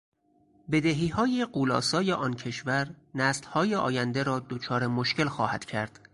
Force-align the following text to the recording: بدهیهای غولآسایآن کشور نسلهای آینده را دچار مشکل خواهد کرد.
بدهیهای 0.71 1.45
غولآسایآن 1.45 2.33
کشور 2.33 2.95
نسلهای 3.15 3.75
آینده 3.75 4.23
را 4.23 4.39
دچار 4.39 4.87
مشکل 4.87 5.27
خواهد 5.27 5.65
کرد. 5.65 5.99